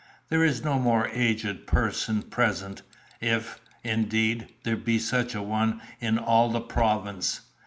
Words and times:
There 0.29 0.43
is 0.43 0.63
no 0.63 0.79
more 0.79 1.09
aged 1.09 1.67
person 1.67 2.23
present 2.23 2.81
if, 3.19 3.61
indeed, 3.83 4.47
there 4.63 4.75
be 4.75 4.97
such 4.97 5.35
a 5.35 5.43
one 5.43 5.79
in 5.99 6.17
all 6.17 6.49
the 6.49 6.59
Province. 6.59 7.41